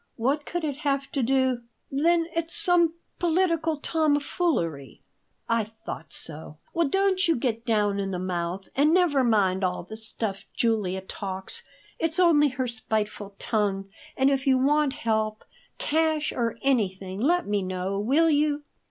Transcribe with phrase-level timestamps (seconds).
[0.15, 5.03] What could it have to do" "Then it's some political tomfoolery?
[5.47, 6.57] I thought so.
[6.73, 11.01] Well, don't you get down in the mouth and never mind all the stuff Julia
[11.01, 11.61] talks.
[11.99, 15.43] It's only her spiteful tongue; and if you want help,
[15.77, 18.63] cash, or anything, let me know, will you?"